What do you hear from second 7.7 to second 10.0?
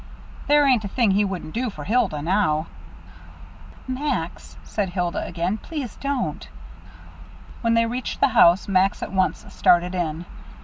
they reached the house, Max at once started